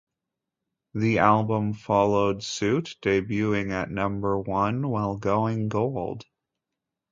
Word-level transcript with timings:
The 0.95 1.19
album 1.19 1.73
followed 1.73 2.41
suit, 2.41 2.97
debuting 3.03 3.69
at 3.71 3.91
number 3.91 4.39
one, 4.39 4.89
while 4.89 5.15
going 5.17 5.69
Gold. 5.69 6.25